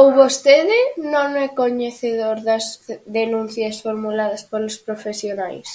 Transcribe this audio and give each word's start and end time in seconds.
¿Ou 0.00 0.08
vostede 0.20 0.80
non 1.14 1.28
é 1.46 1.48
coñecedor 1.60 2.36
das 2.48 2.64
denuncias 3.18 3.76
formuladas 3.84 4.42
polos 4.50 4.76
profesionais? 4.86 5.68